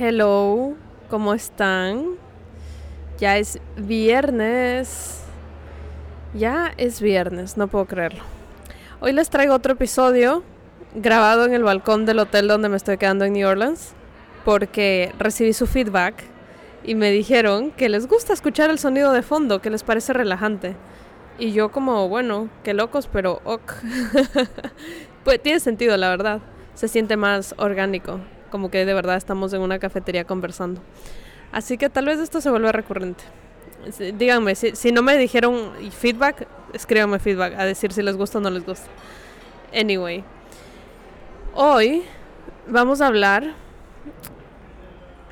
Hello, 0.00 0.74
¿cómo 1.10 1.34
están? 1.34 2.10
Ya 3.18 3.36
es 3.36 3.58
viernes. 3.76 5.24
Ya 6.34 6.72
es 6.76 7.00
viernes, 7.00 7.56
no 7.56 7.66
puedo 7.66 7.86
creerlo. 7.86 8.22
Hoy 9.00 9.12
les 9.12 9.28
traigo 9.28 9.54
otro 9.54 9.72
episodio 9.72 10.44
grabado 10.94 11.46
en 11.46 11.52
el 11.52 11.64
balcón 11.64 12.06
del 12.06 12.20
hotel 12.20 12.46
donde 12.46 12.68
me 12.68 12.76
estoy 12.76 12.96
quedando 12.96 13.24
en 13.24 13.32
New 13.32 13.48
Orleans 13.48 13.92
porque 14.44 15.12
recibí 15.18 15.52
su 15.52 15.66
feedback 15.66 16.22
y 16.84 16.94
me 16.94 17.10
dijeron 17.10 17.72
que 17.72 17.88
les 17.88 18.06
gusta 18.06 18.32
escuchar 18.32 18.70
el 18.70 18.78
sonido 18.78 19.12
de 19.12 19.22
fondo, 19.22 19.60
que 19.60 19.70
les 19.70 19.82
parece 19.82 20.12
relajante. 20.12 20.76
Y 21.40 21.50
yo 21.50 21.72
como, 21.72 22.08
bueno, 22.08 22.48
qué 22.62 22.72
locos, 22.72 23.08
pero 23.12 23.40
ok. 23.42 23.72
pues 25.24 25.42
tiene 25.42 25.58
sentido, 25.58 25.96
la 25.96 26.08
verdad. 26.10 26.40
Se 26.74 26.86
siente 26.86 27.16
más 27.16 27.56
orgánico, 27.58 28.20
como 28.50 28.70
que 28.70 28.84
de 28.84 28.94
verdad 28.94 29.16
estamos 29.16 29.52
en 29.52 29.60
una 29.60 29.78
cafetería 29.78 30.24
conversando. 30.24 30.80
Así 31.52 31.78
que 31.78 31.88
tal 31.88 32.06
vez 32.06 32.18
esto 32.18 32.40
se 32.40 32.50
vuelva 32.50 32.72
recurrente. 32.72 33.24
Díganme, 34.14 34.54
si, 34.54 34.92
no 34.92 35.02
me 35.02 35.16
dijeron 35.16 35.72
feedback, 35.92 36.46
escríbanme 36.72 37.18
feedback 37.18 37.54
a 37.58 37.64
decir 37.64 37.92
si 37.92 38.02
les 38.02 38.16
gusta 38.16 38.38
o 38.38 38.40
no 38.40 38.50
les 38.50 38.66
gusta. 38.66 38.88
Anyway, 39.72 40.24
hoy 41.54 42.02
vamos 42.66 43.00
a 43.00 43.06
hablar 43.06 43.54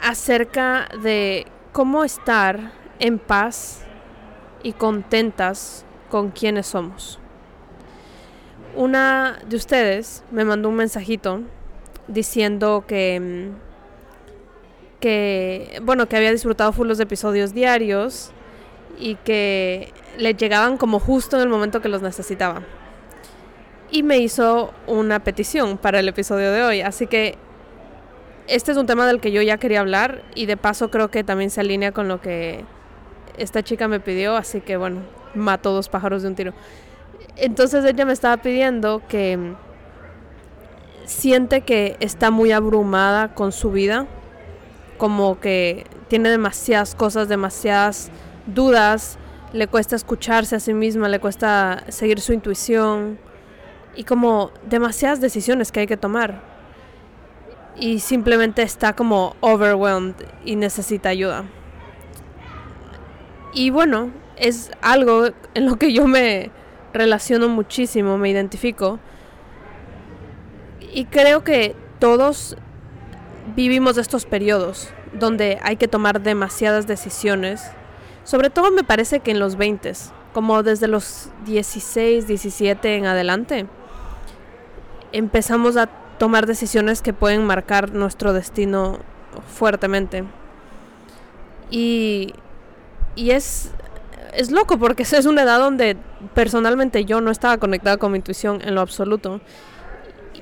acerca 0.00 0.88
de 1.02 1.46
cómo 1.72 2.04
estar 2.04 2.72
en 2.98 3.18
paz 3.18 3.82
y 4.62 4.72
contentas 4.72 5.84
con 6.10 6.30
quienes 6.30 6.68
somos. 6.68 7.18
Una 8.74 9.38
de 9.46 9.56
ustedes 9.56 10.22
me 10.30 10.44
mandó 10.44 10.68
un 10.68 10.76
mensajito 10.76 11.40
diciendo 12.08 12.84
que, 12.86 13.50
que 15.00 15.80
bueno, 15.82 16.06
que 16.06 16.16
había 16.16 16.32
disfrutado 16.32 16.72
full 16.72 16.88
los 16.88 17.00
episodios 17.00 17.52
diarios 17.52 18.32
y 18.98 19.16
que 19.16 19.92
le 20.18 20.34
llegaban 20.34 20.76
como 20.76 20.98
justo 20.98 21.36
en 21.36 21.42
el 21.42 21.48
momento 21.48 21.80
que 21.80 21.88
los 21.88 22.02
necesitaba. 22.02 22.62
Y 23.90 24.02
me 24.02 24.18
hizo 24.18 24.72
una 24.86 25.20
petición 25.20 25.78
para 25.78 26.00
el 26.00 26.08
episodio 26.08 26.50
de 26.52 26.62
hoy, 26.62 26.80
así 26.80 27.06
que 27.06 27.36
este 28.48 28.72
es 28.72 28.78
un 28.78 28.86
tema 28.86 29.06
del 29.06 29.20
que 29.20 29.32
yo 29.32 29.42
ya 29.42 29.58
quería 29.58 29.80
hablar 29.80 30.22
y 30.34 30.46
de 30.46 30.56
paso 30.56 30.90
creo 30.90 31.10
que 31.10 31.24
también 31.24 31.50
se 31.50 31.60
alinea 31.60 31.92
con 31.92 32.08
lo 32.08 32.20
que 32.20 32.64
esta 33.38 33.62
chica 33.62 33.88
me 33.88 34.00
pidió, 34.00 34.36
así 34.36 34.60
que 34.60 34.76
bueno, 34.76 35.02
mato 35.34 35.72
dos 35.72 35.88
pájaros 35.88 36.22
de 36.22 36.28
un 36.28 36.34
tiro. 36.34 36.52
Entonces 37.36 37.84
ella 37.84 38.04
me 38.04 38.12
estaba 38.12 38.38
pidiendo 38.38 39.02
que 39.08 39.54
siente 41.06 41.62
que 41.62 41.96
está 42.00 42.30
muy 42.30 42.52
abrumada 42.52 43.34
con 43.34 43.52
su 43.52 43.70
vida, 43.70 44.06
como 44.98 45.40
que 45.40 45.86
tiene 46.08 46.28
demasiadas 46.28 46.94
cosas, 46.94 47.28
demasiadas 47.28 48.10
dudas, 48.46 49.18
le 49.52 49.68
cuesta 49.68 49.96
escucharse 49.96 50.56
a 50.56 50.60
sí 50.60 50.74
misma, 50.74 51.08
le 51.08 51.20
cuesta 51.20 51.84
seguir 51.88 52.20
su 52.20 52.32
intuición 52.32 53.18
y 53.94 54.04
como 54.04 54.50
demasiadas 54.68 55.20
decisiones 55.20 55.72
que 55.72 55.80
hay 55.80 55.86
que 55.86 55.96
tomar. 55.96 56.42
Y 57.78 58.00
simplemente 58.00 58.62
está 58.62 58.94
como 58.94 59.36
overwhelmed 59.40 60.14
y 60.44 60.56
necesita 60.56 61.10
ayuda. 61.10 61.44
Y 63.52 63.70
bueno, 63.70 64.10
es 64.36 64.70
algo 64.82 65.28
en 65.54 65.66
lo 65.66 65.76
que 65.76 65.92
yo 65.92 66.06
me 66.06 66.50
relaciono 66.92 67.48
muchísimo, 67.48 68.18
me 68.18 68.30
identifico. 68.30 68.98
Y 70.96 71.04
creo 71.04 71.44
que 71.44 71.76
todos 71.98 72.56
vivimos 73.54 73.98
estos 73.98 74.24
periodos 74.24 74.88
donde 75.12 75.58
hay 75.62 75.76
que 75.76 75.88
tomar 75.88 76.22
demasiadas 76.22 76.86
decisiones. 76.86 77.70
Sobre 78.24 78.48
todo 78.48 78.70
me 78.70 78.82
parece 78.82 79.20
que 79.20 79.30
en 79.30 79.38
los 79.38 79.56
20, 79.56 79.92
como 80.32 80.62
desde 80.62 80.88
los 80.88 81.28
16, 81.44 82.26
17 82.26 82.96
en 82.96 83.04
adelante, 83.04 83.66
empezamos 85.12 85.76
a 85.76 85.88
tomar 86.18 86.46
decisiones 86.46 87.02
que 87.02 87.12
pueden 87.12 87.44
marcar 87.44 87.92
nuestro 87.92 88.32
destino 88.32 89.00
fuertemente. 89.54 90.24
Y, 91.70 92.32
y 93.16 93.32
es, 93.32 93.70
es 94.32 94.50
loco 94.50 94.78
porque 94.78 95.02
es 95.12 95.26
una 95.26 95.42
edad 95.42 95.58
donde 95.58 95.98
personalmente 96.32 97.04
yo 97.04 97.20
no 97.20 97.30
estaba 97.30 97.58
conectada 97.58 97.98
con 97.98 98.12
mi 98.12 98.16
intuición 98.16 98.62
en 98.62 98.74
lo 98.74 98.80
absoluto. 98.80 99.42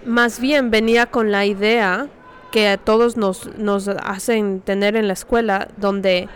Más 0.05 0.41
bien 0.41 0.71
venía 0.71 1.07
con 1.07 1.31
la 1.31 1.47
idea 1.47 2.09
que 2.51 2.69
a 2.69 2.77
todos 2.77 3.17
nos, 3.17 3.57
nos 3.59 3.89
hacen 3.89 4.61
tener 4.61 4.97
en 4.97 5.09
la 5.09 5.15
escuela, 5.15 5.69
donde 5.77 6.29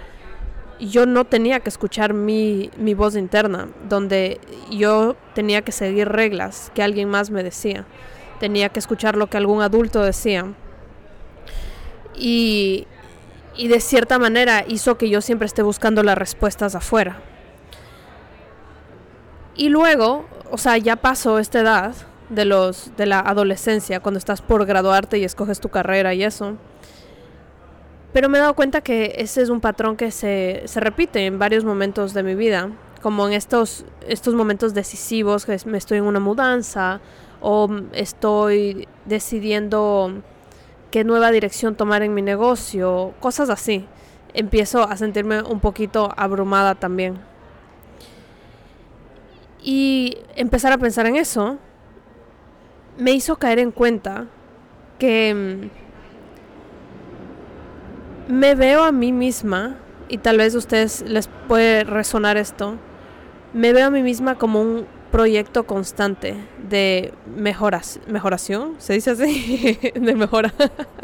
yo 0.81 1.07
no 1.07 1.25
tenía 1.25 1.61
que 1.61 1.69
escuchar 1.69 2.15
mi, 2.15 2.71
mi 2.77 2.95
voz 2.95 3.17
interna, 3.17 3.69
donde 3.89 4.41
yo 4.71 5.17
tenía 5.35 5.63
que 5.63 5.73
seguir 5.73 6.09
reglas 6.09 6.73
que 6.75 6.83
alguien 6.83 7.09
más 7.09 7.31
me 7.31 7.43
decía, 7.43 7.85
tenía 8.41 8.69
que 8.69 8.79
escuchar 8.79 9.17
lo 9.17 9.29
que 9.29 9.37
algún 9.37 9.63
adulto 9.63 10.03
decía. 10.03 10.53
Y, 12.17 12.87
y 13.57 13.69
de 13.69 13.81
cierta 13.81 14.19
manera 14.19 14.65
hizo 14.67 14.99
que 14.99 15.09
yo 15.09 15.21
siempre 15.21 15.47
esté 15.47 15.63
buscando 15.63 16.03
las 16.03 16.19
respuestas 16.19 16.75
afuera. 16.75 17.21
Y 19.57 19.69
luego, 19.69 20.27
o 20.51 20.59
sea, 20.59 20.79
ya 20.79 20.97
pasó 20.97 21.39
esta 21.39 21.61
edad 21.61 21.95
de 22.29 22.45
los 22.45 22.91
de 22.97 23.07
la 23.07 23.21
adolescencia, 23.21 24.01
cuando 24.01 24.19
estás 24.19 24.43
por 24.43 24.67
graduarte 24.67 25.19
y 25.19 25.25
escoges 25.25 25.61
tu 25.61 25.69
carrera 25.69 26.15
y 26.15 26.25
eso. 26.25 26.57
Pero 28.13 28.29
me 28.29 28.39
he 28.39 28.41
dado 28.41 28.55
cuenta 28.55 28.81
que 28.81 29.15
ese 29.19 29.43
es 29.43 29.51
un 29.51 29.61
patrón 29.61 29.97
que 29.97 30.11
se, 30.11 30.63
se 30.67 30.81
repite 30.81 31.27
en 31.27 31.39
varios 31.39 31.65
momentos 31.65 32.15
de 32.15 32.23
mi 32.23 32.35
vida, 32.35 32.71
como 33.03 33.27
en 33.27 33.35
estos, 33.35 33.85
estos 34.07 34.35
momentos 34.35 34.75
decisivos, 34.75 35.45
que 35.45 35.59
me 35.67 35.79
estoy 35.79 35.99
en 35.99 36.05
una 36.05 36.21
mudanza 36.21 37.01
o 37.41 37.69
estoy 37.93 38.89
decidiendo 39.05 40.23
qué 40.91 41.05
nueva 41.05 41.31
dirección 41.31 41.75
tomar 41.75 42.03
en 42.03 42.15
mi 42.15 42.23
negocio, 42.23 43.15
cosas 43.21 43.51
así. 43.51 43.87
Empiezo 44.35 44.83
a 44.83 44.97
sentirme 44.97 45.43
un 45.43 45.61
poquito 45.61 46.13
abrumada 46.17 46.75
también. 46.75 47.19
Y 49.63 50.19
empezar 50.37 50.73
a 50.73 50.79
pensar 50.79 51.07
en 51.07 51.17
eso 51.17 51.59
me 52.99 53.13
hizo 53.13 53.37
caer 53.37 53.61
en 53.61 53.71
cuenta 53.71 54.27
que 54.99 55.71
mm, 58.29 58.33
me 58.33 58.55
veo 58.55 58.83
a 58.83 58.93
mí 58.93 59.13
misma, 59.13 59.79
y 60.09 60.19
tal 60.19 60.39
vez 60.39 60.55
a 60.55 60.59
ustedes 60.59 61.03
les 61.03 61.29
puede 61.47 61.85
resonar 61.85 62.37
esto, 62.37 62.77
me 63.55 63.73
veo 63.73 63.87
a 63.87 63.91
mí 63.91 64.03
misma 64.03 64.37
como 64.37 64.61
un 64.61 64.87
proyecto 65.11 65.65
constante 65.65 66.35
de 66.69 67.15
mejoras, 67.35 68.01
mejoración, 68.07 68.75
se 68.79 68.93
dice 68.95 69.13
así, 69.13 69.79
de 69.95 70.15
mejora. 70.15 70.53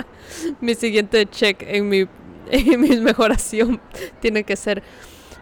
mi 0.60 0.74
siguiente 0.74 1.26
check 1.26 1.62
en 1.62 1.88
mi, 1.88 2.06
en 2.50 2.80
mi 2.80 2.98
mejoración 3.00 3.80
tiene 4.20 4.44
que 4.44 4.56
ser 4.56 4.82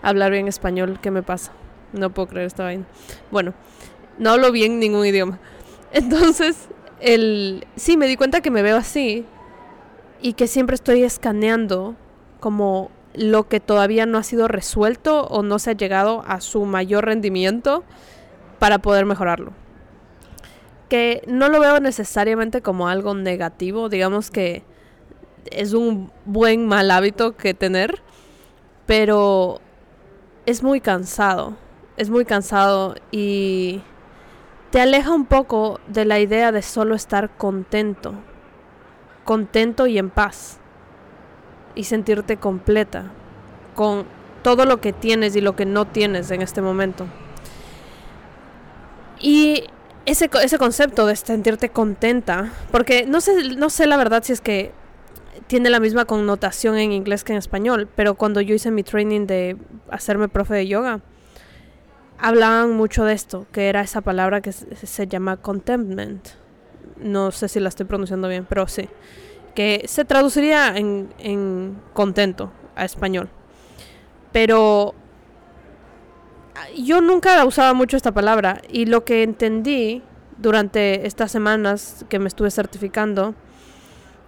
hablar 0.03 0.31
bien 0.33 0.49
español, 0.49 0.99
¿qué 1.03 1.11
me 1.11 1.23
pasa? 1.23 1.53
No 1.93 2.11
puedo 2.11 2.29
creer 2.29 2.47
esta 2.47 2.65
vaina. 2.65 2.85
Bueno, 3.31 3.55
no 4.19 4.31
hablo 4.31 4.53
bien 4.53 4.79
ningún 4.79 5.07
idioma. 5.07 5.39
Entonces, 5.93 6.69
el 7.01 7.67
sí 7.77 7.97
me 7.97 8.07
di 8.07 8.17
cuenta 8.17 8.41
que 8.41 8.51
me 8.51 8.63
veo 8.63 8.77
así 8.77 9.25
y 10.21 10.35
que 10.35 10.47
siempre 10.47 10.75
estoy 10.75 11.03
escaneando 11.03 11.97
como 12.41 12.91
lo 13.15 13.49
que 13.49 13.61
todavía 13.61 14.07
no 14.07 14.19
ha 14.19 14.23
sido 14.23 14.49
resuelto 14.49 15.27
o 15.27 15.43
no 15.43 15.59
se 15.59 15.71
ha 15.71 15.75
llegado 15.75 16.25
a 16.27 16.41
su 16.41 16.65
mayor 16.65 17.05
rendimiento 17.05 17.85
para 18.59 18.79
poder 18.79 19.05
mejorarlo. 19.05 19.53
Que 20.89 21.23
no 21.27 21.49
lo 21.49 21.61
veo 21.61 21.81
necesariamente 21.81 22.63
como 22.63 22.89
algo 22.89 23.15
negativo, 23.15 23.89
digamos 23.89 24.31
que 24.31 24.63
es 25.51 25.73
un 25.73 26.11
buen 26.25 26.67
mal 26.67 26.91
hábito 26.91 27.37
que 27.37 27.53
tener, 27.53 28.01
pero 28.87 29.61
es 30.47 30.63
muy 30.63 30.81
cansado 30.81 31.57
es 31.97 32.11
muy 32.11 32.25
cansado 32.25 32.97
y 33.11 33.81
te 34.73 34.81
aleja 34.81 35.13
un 35.13 35.27
poco 35.27 35.81
de 35.87 36.07
la 36.07 36.19
idea 36.19 36.51
de 36.51 36.63
solo 36.63 36.95
estar 36.95 37.37
contento, 37.37 38.15
contento 39.23 39.87
y 39.87 39.99
en 39.99 40.09
paz 40.09 40.61
y 41.75 41.85
sentirte 41.85 42.39
completa 42.39 43.13
con 43.75 44.07
todo 44.43 44.65
lo 44.65 44.81
que 44.81 44.95
tienes 44.95 45.37
y 45.37 45.43
lo 45.43 45.55
que 45.57 45.67
no 45.67 45.85
tienes 45.85 46.31
en 46.31 46.41
este 46.41 46.63
momento. 46.63 47.07
Y 49.21 49.65
ese, 50.07 50.31
ese 50.43 50.57
concepto 50.57 51.05
de 51.05 51.17
sentirte 51.17 51.69
contenta, 51.69 52.51
porque 52.71 53.05
no 53.07 53.21
sé, 53.21 53.55
no 53.55 53.69
sé 53.69 53.87
la 53.87 53.99
verdad 53.99 54.23
si 54.25 54.33
es 54.33 54.41
que 54.41 54.73
tiene 55.49 55.69
la 55.69 55.81
misma 55.81 56.07
connotación 56.07 56.79
en 56.79 56.93
inglés 56.93 57.25
que 57.25 57.33
en 57.33 57.39
español, 57.39 57.91
pero 57.95 58.15
cuando 58.15 58.41
yo 58.41 58.55
hice 58.55 58.71
mi 58.71 58.83
training 58.83 59.27
de 59.27 59.59
hacerme 59.91 60.29
profe 60.29 60.55
de 60.55 60.67
yoga, 60.67 61.03
hablaban 62.23 62.73
mucho 62.73 63.05
de 63.05 63.15
esto, 63.15 63.47
que 63.53 63.69
era 63.69 63.81
esa 63.81 64.01
palabra 64.01 64.41
que 64.41 64.53
se, 64.53 65.07
llama 65.09 65.37
contentment. 65.39 66.29
No 66.97 67.33
sé 67.33 67.49
si 67.49 67.59
la 67.59 67.69
estoy 67.69 67.85
pronunciando 67.85 68.29
bien, 68.29 68.47
pero 68.49 68.69
sí. 68.69 68.89
que 69.57 69.83
se 69.87 70.05
traduciría 70.05 70.77
en, 70.77 71.13
en 71.19 71.77
contento 71.93 72.53
a 72.77 72.85
español. 72.85 73.29
Pero 74.31 74.95
yo 76.77 77.01
nunca 77.01 77.45
usaba 77.45 77.75
mucho 77.75 77.97
esta 77.97 78.13
palabra 78.13 78.63
y 78.71 78.87
lo 78.87 79.05
que 79.05 79.25
entendí 79.25 80.03
durante 80.39 81.07
estas 81.09 81.33
semanas 81.33 82.07
que 82.09 82.21
me 82.21 82.29
estuve 82.29 82.53
certificando 82.53 83.35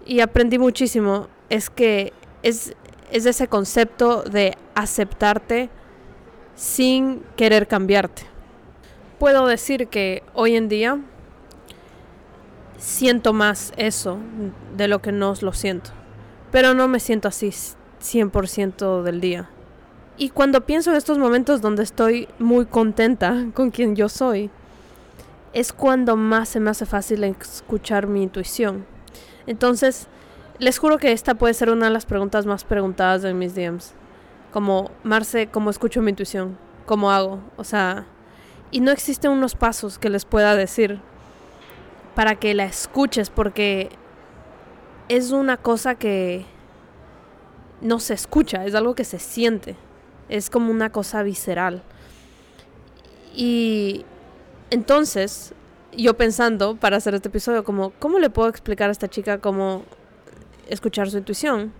y 0.04 0.18
aprendí 0.18 0.58
muchísimo 0.58 1.28
es 1.48 1.70
que 1.70 2.12
es, 2.42 2.74
es 3.12 3.24
ese 3.24 3.46
concepto 3.46 4.22
de 4.24 4.58
aceptarte 4.74 5.70
sin 6.54 7.22
querer 7.36 7.66
cambiarte. 7.66 8.22
Puedo 9.18 9.46
decir 9.46 9.88
que 9.88 10.22
hoy 10.34 10.56
en 10.56 10.68
día 10.68 10.98
siento 12.78 13.32
más 13.32 13.72
eso 13.76 14.18
de 14.76 14.88
lo 14.88 15.00
que 15.00 15.12
no 15.12 15.34
lo 15.40 15.52
siento, 15.52 15.90
pero 16.50 16.74
no 16.74 16.88
me 16.88 17.00
siento 17.00 17.28
así 17.28 17.48
100% 17.48 19.02
del 19.02 19.20
día. 19.20 19.48
Y 20.16 20.30
cuando 20.30 20.64
pienso 20.64 20.90
en 20.90 20.96
estos 20.96 21.18
momentos 21.18 21.60
donde 21.60 21.82
estoy 21.82 22.28
muy 22.38 22.66
contenta 22.66 23.46
con 23.54 23.70
quien 23.70 23.96
yo 23.96 24.08
soy, 24.08 24.50
es 25.52 25.72
cuando 25.72 26.16
más 26.16 26.48
se 26.48 26.60
me 26.60 26.70
hace 26.70 26.84
fácil 26.84 27.24
escuchar 27.24 28.06
mi 28.06 28.22
intuición. 28.22 28.84
Entonces, 29.46 30.08
les 30.58 30.78
juro 30.78 30.98
que 30.98 31.12
esta 31.12 31.34
puede 31.34 31.54
ser 31.54 31.70
una 31.70 31.86
de 31.86 31.92
las 31.92 32.06
preguntas 32.06 32.44
más 32.44 32.64
preguntadas 32.64 33.24
en 33.24 33.38
mis 33.38 33.54
DMs. 33.54 33.94
Como, 34.54 34.92
Marce, 35.02 35.48
¿cómo 35.48 35.68
escucho 35.68 36.00
mi 36.00 36.10
intuición? 36.10 36.56
¿Cómo 36.86 37.10
hago? 37.10 37.40
O 37.56 37.64
sea, 37.64 38.06
y 38.70 38.78
no 38.78 38.92
existen 38.92 39.32
unos 39.32 39.56
pasos 39.56 39.98
que 39.98 40.08
les 40.08 40.24
pueda 40.24 40.54
decir 40.54 41.00
para 42.14 42.36
que 42.36 42.54
la 42.54 42.64
escuches, 42.64 43.30
porque 43.30 43.88
es 45.08 45.32
una 45.32 45.56
cosa 45.56 45.96
que 45.96 46.46
no 47.80 47.98
se 47.98 48.14
escucha, 48.14 48.64
es 48.64 48.76
algo 48.76 48.94
que 48.94 49.02
se 49.02 49.18
siente. 49.18 49.74
Es 50.28 50.50
como 50.50 50.70
una 50.70 50.90
cosa 50.90 51.24
visceral. 51.24 51.82
Y 53.34 54.04
entonces, 54.70 55.52
yo 55.96 56.14
pensando 56.14 56.76
para 56.76 56.98
hacer 56.98 57.16
este 57.16 57.26
episodio, 57.26 57.64
como, 57.64 57.90
¿cómo 57.98 58.20
le 58.20 58.30
puedo 58.30 58.48
explicar 58.50 58.88
a 58.88 58.92
esta 58.92 59.08
chica 59.08 59.38
cómo 59.38 59.82
escuchar 60.68 61.10
su 61.10 61.18
intuición? 61.18 61.72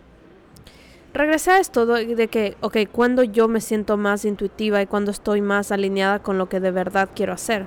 Regresé 1.14 1.52
a 1.52 1.58
esto 1.60 1.86
de 1.86 2.26
que, 2.26 2.56
ok, 2.60 2.76
cuando 2.90 3.22
yo 3.22 3.46
me 3.46 3.60
siento 3.60 3.96
más 3.96 4.24
intuitiva 4.24 4.82
y 4.82 4.86
cuando 4.86 5.12
estoy 5.12 5.40
más 5.42 5.70
alineada 5.70 6.18
con 6.18 6.38
lo 6.38 6.48
que 6.48 6.58
de 6.58 6.72
verdad 6.72 7.08
quiero 7.14 7.32
hacer. 7.32 7.66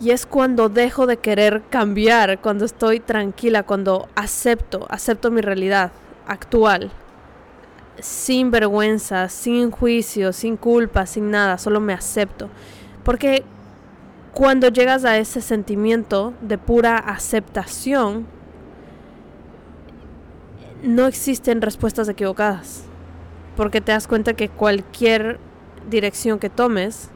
Y 0.00 0.10
es 0.10 0.26
cuando 0.26 0.68
dejo 0.68 1.06
de 1.06 1.18
querer 1.18 1.62
cambiar, 1.70 2.40
cuando 2.40 2.64
estoy 2.64 2.98
tranquila, 2.98 3.62
cuando 3.62 4.08
acepto, 4.16 4.88
acepto 4.90 5.30
mi 5.30 5.40
realidad 5.40 5.92
actual, 6.26 6.90
sin 8.00 8.50
vergüenza, 8.50 9.28
sin 9.28 9.70
juicio, 9.70 10.32
sin 10.32 10.56
culpa, 10.56 11.06
sin 11.06 11.30
nada, 11.30 11.58
solo 11.58 11.78
me 11.78 11.92
acepto. 11.92 12.48
Porque 13.04 13.44
cuando 14.34 14.68
llegas 14.68 15.04
a 15.04 15.16
ese 15.16 15.40
sentimiento 15.40 16.34
de 16.40 16.58
pura 16.58 16.96
aceptación, 16.96 18.26
no 20.82 21.06
existen 21.06 21.62
respuestas 21.62 22.08
equivocadas. 22.08 22.84
Porque 23.56 23.80
te 23.80 23.92
das 23.92 24.06
cuenta 24.06 24.34
que 24.34 24.48
cualquier 24.48 25.38
dirección 25.88 26.38
que 26.38 26.50
tomes 26.50 27.10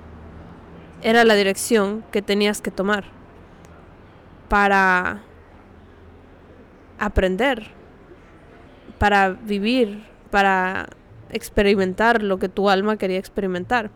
era 1.03 1.25
la 1.25 1.35
dirección 1.35 2.05
que 2.11 2.23
tenías 2.23 2.61
que 2.61 2.71
tomar 2.71 3.05
para 4.49 5.23
aprender, 6.99 7.69
para 8.99 9.31
vivir, 9.31 10.05
para 10.31 10.89
experimentar 11.31 12.23
lo 12.23 12.39
que 12.39 12.49
tu 12.49 12.69
alma 12.69 12.97
quería 12.97 13.19
experimentar. 13.19 13.91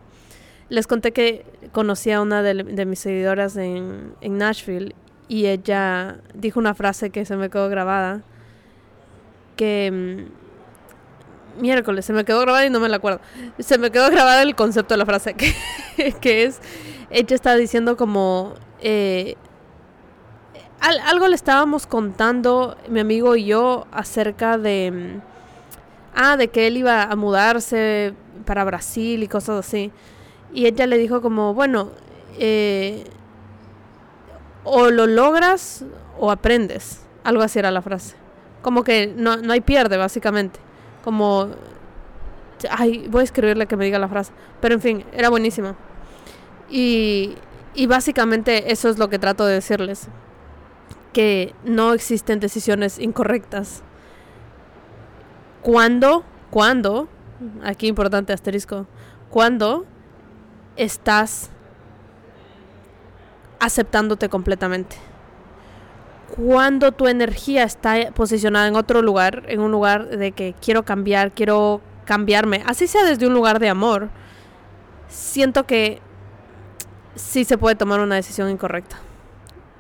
Les 0.68 0.86
conté 0.86 1.12
que 1.12 1.46
conocí 1.72 2.10
a 2.10 2.20
una 2.20 2.42
de, 2.42 2.86
mis 2.86 2.98
seguidoras 2.98 3.56
en, 3.56 4.14
en, 4.20 4.38
Nashville 4.38 4.94
y 5.28 5.46
ella 5.46 6.18
dijo 6.34 6.58
una 6.58 6.74
frase 6.74 7.10
que 7.10 7.24
se 7.24 7.36
me 7.36 7.50
quedó 7.50 7.68
grabada, 7.68 8.22
que 9.56 9.90
mm, 11.58 11.60
miércoles 11.60 12.04
se 12.04 12.12
me 12.12 12.24
quedó 12.24 12.40
grabada 12.40 12.66
y 12.66 12.70
no 12.70 12.80
me 12.80 12.88
la 12.88 12.96
acuerdo. 12.96 13.20
Se 13.58 13.78
me 13.78 13.90
quedó 13.90 14.10
grabada 14.10 14.42
el 14.42 14.54
concepto 14.54 14.94
de 14.94 14.98
la 14.98 15.06
frase, 15.06 15.34
que, 15.34 15.54
que 16.20 16.44
es, 16.44 16.60
ella 17.10 17.34
está 17.34 17.56
diciendo 17.56 17.96
como, 17.96 18.54
eh, 18.80 19.36
algo 20.80 21.26
le 21.28 21.34
estábamos 21.34 21.86
contando 21.86 22.76
mi 22.88 23.00
amigo 23.00 23.34
y 23.34 23.46
yo 23.46 23.86
acerca 23.90 24.58
de 24.58 24.92
mm, 24.92 25.36
ah, 26.16 26.36
de 26.36 26.48
que 26.48 26.66
él 26.66 26.78
iba 26.78 27.04
a 27.04 27.14
mudarse 27.14 28.14
para 28.44 28.64
Brasil 28.64 29.22
y 29.22 29.28
cosas 29.28 29.64
así. 29.64 29.92
Y 30.52 30.66
ella 30.66 30.86
le 30.86 30.98
dijo 30.98 31.20
como, 31.20 31.54
bueno, 31.54 31.90
eh, 32.38 33.04
o 34.64 34.90
lo 34.90 35.06
logras 35.06 35.84
o 36.18 36.30
aprendes. 36.30 37.02
Algo 37.22 37.42
así 37.42 37.58
era 37.58 37.70
la 37.70 37.82
frase. 37.82 38.16
Como 38.66 38.82
que 38.82 39.14
no, 39.16 39.36
no 39.36 39.52
hay 39.52 39.60
pierde, 39.60 39.96
básicamente. 39.96 40.58
Como, 41.04 41.50
ay, 42.68 43.06
voy 43.08 43.20
a 43.20 43.22
escribirle 43.22 43.68
que 43.68 43.76
me 43.76 43.84
diga 43.84 44.00
la 44.00 44.08
frase. 44.08 44.32
Pero 44.60 44.74
en 44.74 44.80
fin, 44.80 45.04
era 45.12 45.28
buenísima. 45.28 45.76
Y, 46.68 47.36
y 47.76 47.86
básicamente 47.86 48.72
eso 48.72 48.88
es 48.88 48.98
lo 48.98 49.08
que 49.08 49.20
trato 49.20 49.46
de 49.46 49.54
decirles. 49.54 50.08
Que 51.12 51.54
no 51.62 51.92
existen 51.92 52.40
decisiones 52.40 52.98
incorrectas 52.98 53.84
cuando, 55.62 56.24
cuando, 56.50 57.08
aquí 57.62 57.86
importante 57.86 58.32
asterisco, 58.32 58.88
cuando 59.30 59.86
estás 60.74 61.50
aceptándote 63.60 64.28
completamente. 64.28 64.96
Cuando 66.34 66.92
tu 66.92 67.06
energía 67.06 67.62
está 67.62 68.10
posicionada 68.12 68.66
en 68.66 68.76
otro 68.76 69.00
lugar, 69.00 69.44
en 69.46 69.60
un 69.60 69.70
lugar 69.70 70.08
de 70.08 70.32
que 70.32 70.54
quiero 70.60 70.84
cambiar, 70.84 71.32
quiero 71.32 71.80
cambiarme, 72.04 72.62
así 72.66 72.86
sea 72.86 73.04
desde 73.04 73.26
un 73.26 73.34
lugar 73.34 73.58
de 73.58 73.68
amor, 73.68 74.10
siento 75.08 75.66
que 75.66 76.00
sí 77.14 77.44
se 77.44 77.58
puede 77.58 77.76
tomar 77.76 78.00
una 78.00 78.16
decisión 78.16 78.50
incorrecta. 78.50 78.98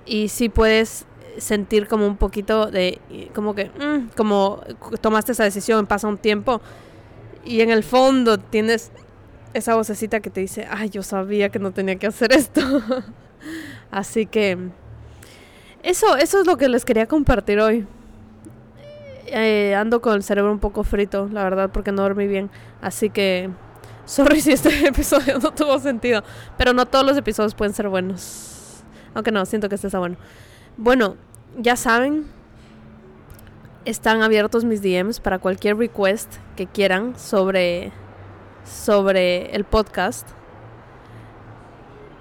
Y 0.04 0.28
sí 0.28 0.48
puedes 0.48 1.06
sentir 1.38 1.88
como 1.88 2.06
un 2.06 2.16
poquito 2.16 2.70
de, 2.70 3.00
como 3.34 3.54
que, 3.54 3.66
mm, 3.66 4.10
como 4.16 4.62
tomaste 5.00 5.32
esa 5.32 5.44
decisión, 5.44 5.86
pasa 5.86 6.08
un 6.08 6.18
tiempo 6.18 6.60
y 7.44 7.60
en 7.60 7.70
el 7.70 7.84
fondo 7.84 8.38
tienes 8.38 8.90
esa 9.54 9.74
vocecita 9.74 10.20
que 10.20 10.30
te 10.30 10.40
dice, 10.40 10.66
ay, 10.70 10.90
yo 10.90 11.02
sabía 11.02 11.48
que 11.48 11.58
no 11.58 11.72
tenía 11.72 11.96
que 11.96 12.06
hacer 12.06 12.32
esto. 12.32 12.60
Así 13.90 14.26
que 14.26 14.58
eso, 15.86 16.16
eso 16.16 16.40
es 16.40 16.46
lo 16.48 16.56
que 16.56 16.68
les 16.68 16.84
quería 16.84 17.06
compartir 17.06 17.60
hoy. 17.60 17.86
Eh, 19.26 19.72
ando 19.76 20.00
con 20.00 20.14
el 20.14 20.24
cerebro 20.24 20.50
un 20.50 20.58
poco 20.58 20.82
frito, 20.82 21.28
la 21.32 21.44
verdad, 21.44 21.70
porque 21.72 21.92
no 21.92 22.02
dormí 22.02 22.26
bien. 22.26 22.50
Así 22.82 23.08
que, 23.08 23.50
sorry 24.04 24.40
si 24.42 24.50
este 24.50 24.88
episodio 24.88 25.38
no 25.38 25.52
tuvo 25.52 25.78
sentido. 25.78 26.24
Pero 26.58 26.72
no 26.72 26.86
todos 26.86 27.06
los 27.06 27.16
episodios 27.16 27.54
pueden 27.54 27.72
ser 27.72 27.88
buenos. 27.88 28.82
Aunque 29.14 29.30
no, 29.30 29.46
siento 29.46 29.68
que 29.68 29.76
este 29.76 29.86
está 29.86 30.00
bueno. 30.00 30.16
Bueno, 30.76 31.14
ya 31.56 31.76
saben, 31.76 32.26
están 33.84 34.22
abiertos 34.22 34.64
mis 34.64 34.82
DMs 34.82 35.20
para 35.20 35.38
cualquier 35.38 35.76
request 35.76 36.34
que 36.56 36.66
quieran 36.66 37.16
sobre, 37.16 37.92
sobre 38.64 39.54
el 39.54 39.62
podcast. 39.62 40.28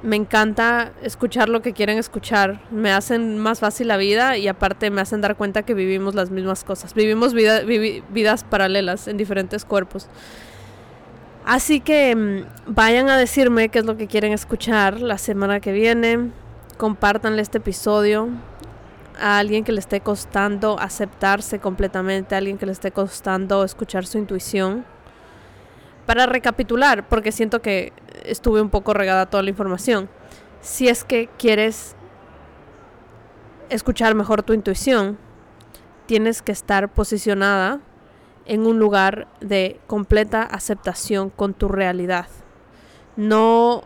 Me 0.04 0.16
encanta 0.16 0.92
escuchar 1.02 1.50
lo 1.50 1.62
que 1.62 1.74
quieren 1.74 1.98
escuchar. 1.98 2.62
Me 2.70 2.92
hacen 2.92 3.40
más 3.40 3.60
fácil 3.60 3.88
la 3.88 3.98
vida 3.98 4.38
y 4.38 4.48
aparte 4.48 4.92
me 4.92 5.02
hacen 5.02 5.22
dar 5.22 5.36
cuenta 5.36 5.64
que 5.64 5.74
vivimos 5.74 6.14
las 6.16 6.30
mismas 6.30 6.64
cosas. 6.64 6.94
Vivimos 6.94 7.34
vidas 7.34 8.44
paralelas 8.44 9.08
en 9.08 9.18
diferentes 9.18 9.66
cuerpos. 9.66 10.08
Así 11.46 11.80
que 11.80 12.16
mm, 12.16 12.74
vayan 12.74 13.10
a 13.10 13.18
decirme 13.18 13.70
qué 13.70 13.80
es 13.80 13.86
lo 13.86 13.98
que 13.98 14.08
quieren 14.08 14.34
escuchar 14.34 15.00
la 15.00 15.18
semana 15.18 15.60
que 15.60 15.72
viene. 15.72 16.32
Compártanle 16.78 17.42
este 17.42 17.60
episodio 17.60 18.30
a 19.20 19.38
alguien 19.38 19.64
que 19.64 19.72
le 19.72 19.80
esté 19.80 20.02
costando 20.02 20.80
aceptarse 20.80 21.60
completamente, 21.60 22.36
a 22.36 22.40
alguien 22.40 22.58
que 22.58 22.66
le 22.66 22.72
esté 22.72 22.92
costando 22.92 23.64
escuchar 23.64 24.06
su 24.06 24.18
intuición. 24.18 24.86
Para 26.06 26.26
recapitular, 26.26 27.08
porque 27.08 27.32
siento 27.32 27.62
que 27.62 27.94
estuve 28.24 28.62
un 28.62 28.70
poco 28.70 28.94
regada 28.94 29.26
toda 29.26 29.44
la 29.44 29.50
información. 29.50 30.10
Si 30.62 30.88
es 30.88 31.04
que 31.04 31.30
quieres 31.38 31.96
escuchar 33.70 34.16
mejor 34.16 34.44
tu 34.44 34.54
intuición, 34.54 35.18
tienes 36.06 36.42
que 36.42 36.52
estar 36.52 36.90
posicionada 36.90 37.80
en 38.46 38.68
un 38.68 38.78
lugar 38.78 39.28
de 39.42 39.80
completa 39.88 40.44
aceptación 40.44 41.32
con 41.32 41.54
tu 41.54 41.68
realidad. 41.68 42.28
No 43.16 43.84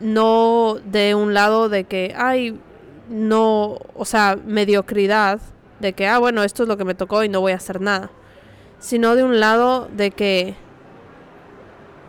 no 0.00 0.76
de 0.84 1.14
un 1.14 1.34
lado 1.34 1.68
de 1.68 1.84
que, 1.84 2.14
ay, 2.16 2.60
no, 3.08 3.78
o 3.94 4.04
sea, 4.04 4.36
mediocridad, 4.44 5.40
de 5.80 5.92
que, 5.92 6.06
ah, 6.06 6.18
bueno, 6.18 6.42
esto 6.42 6.62
es 6.62 6.68
lo 6.68 6.76
que 6.76 6.84
me 6.84 6.94
tocó 6.94 7.24
y 7.24 7.28
no 7.28 7.40
voy 7.40 7.52
a 7.52 7.56
hacer 7.56 7.80
nada, 7.80 8.10
sino 8.78 9.14
de 9.14 9.24
un 9.24 9.40
lado 9.40 9.88
de 9.92 10.10
que 10.10 10.56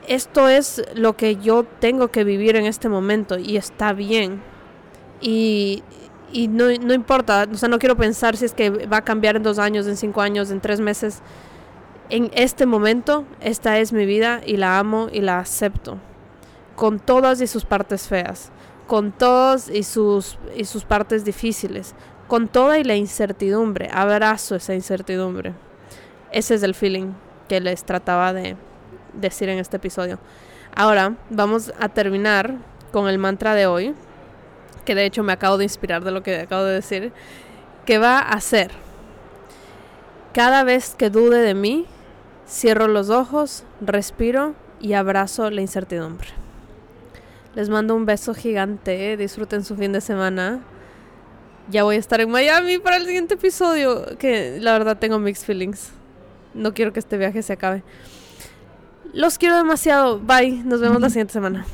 esto 0.07 0.47
es 0.49 0.83
lo 0.95 1.15
que 1.15 1.37
yo 1.37 1.63
tengo 1.79 2.09
que 2.09 2.23
vivir 2.23 2.55
en 2.55 2.65
este 2.65 2.89
momento 2.89 3.37
y 3.37 3.57
está 3.57 3.93
bien. 3.93 4.41
Y, 5.21 5.83
y 6.31 6.47
no, 6.47 6.65
no, 6.81 6.93
importa, 6.93 7.47
o 7.51 7.55
sea, 7.55 7.69
no 7.69 7.79
quiero 7.79 7.95
pensar 7.95 8.37
si 8.37 8.45
es 8.45 8.53
que 8.53 8.69
va 8.69 8.97
a 8.97 9.03
cambiar 9.03 9.35
en 9.35 9.43
dos 9.43 9.59
años, 9.59 9.87
en 9.87 9.97
cinco 9.97 10.21
años, 10.21 10.51
en 10.51 10.61
tres 10.61 10.79
meses. 10.79 11.21
En 12.09 12.29
este 12.33 12.65
momento, 12.65 13.25
esta 13.41 13.79
es 13.79 13.91
mi 13.93 14.05
vida 14.05 14.41
y 14.45 14.57
la 14.57 14.77
amo 14.77 15.07
y 15.11 15.21
la 15.21 15.39
acepto. 15.39 15.97
Con 16.75 16.99
todas 16.99 17.41
y 17.41 17.47
sus 17.47 17.65
partes 17.65 18.07
feas, 18.07 18.51
con 18.87 19.11
todas 19.11 19.69
y 19.69 19.83
sus, 19.83 20.37
y 20.55 20.65
sus 20.65 20.83
partes 20.83 21.25
difíciles, 21.25 21.95
con 22.27 22.47
toda 22.47 22.77
y 22.77 22.83
la 22.83 22.95
incertidumbre. 22.95 23.89
Abrazo 23.91 24.55
esa 24.55 24.75
incertidumbre. 24.75 25.53
Ese 26.31 26.55
es 26.55 26.63
el 26.63 26.75
feeling 26.75 27.13
que 27.47 27.61
les 27.61 27.83
trataba 27.85 28.33
de 28.33 28.57
decir 29.15 29.49
en 29.49 29.59
este 29.59 29.77
episodio. 29.77 30.19
Ahora 30.75 31.15
vamos 31.29 31.73
a 31.79 31.89
terminar 31.89 32.55
con 32.91 33.07
el 33.07 33.17
mantra 33.17 33.55
de 33.55 33.65
hoy, 33.65 33.93
que 34.85 34.95
de 34.95 35.05
hecho 35.05 35.23
me 35.23 35.33
acabo 35.33 35.57
de 35.57 35.63
inspirar 35.65 36.03
de 36.03 36.11
lo 36.11 36.23
que 36.23 36.41
acabo 36.41 36.63
de 36.63 36.73
decir, 36.73 37.11
que 37.85 37.97
va 37.97 38.19
a 38.19 38.39
ser, 38.41 38.71
cada 40.33 40.63
vez 40.63 40.95
que 40.97 41.09
dude 41.09 41.39
de 41.39 41.53
mí, 41.53 41.85
cierro 42.47 42.87
los 42.87 43.09
ojos, 43.09 43.63
respiro 43.79 44.53
y 44.81 44.93
abrazo 44.93 45.49
la 45.49 45.61
incertidumbre. 45.61 46.27
Les 47.55 47.69
mando 47.69 47.95
un 47.95 48.05
beso 48.05 48.33
gigante, 48.33 49.15
disfruten 49.15 49.63
su 49.63 49.77
fin 49.77 49.93
de 49.93 50.01
semana. 50.01 50.59
Ya 51.69 51.83
voy 51.83 51.95
a 51.95 51.99
estar 51.99 52.19
en 52.19 52.29
Miami 52.29 52.79
para 52.79 52.97
el 52.97 53.05
siguiente 53.05 53.35
episodio, 53.35 54.17
que 54.19 54.57
la 54.59 54.73
verdad 54.73 54.97
tengo 54.97 55.19
mixed 55.19 55.45
feelings. 55.45 55.91
No 56.53 56.73
quiero 56.73 56.91
que 56.91 56.99
este 56.99 57.17
viaje 57.17 57.41
se 57.41 57.53
acabe. 57.53 57.81
Los 59.15 59.37
quiero 59.37 59.55
demasiado. 59.55 60.19
Bye. 60.19 60.61
Nos 60.65 60.81
vemos 60.81 61.01
la 61.01 61.09
siguiente 61.09 61.33
semana. 61.33 61.65